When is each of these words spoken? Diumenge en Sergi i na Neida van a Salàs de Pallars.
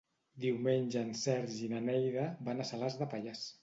Diumenge 0.45 1.03
en 1.09 1.13
Sergi 1.25 1.63
i 1.69 1.71
na 1.77 1.85
Neida 1.91 2.27
van 2.51 2.61
a 2.61 2.71
Salàs 2.75 3.03
de 3.05 3.15
Pallars. 3.17 3.51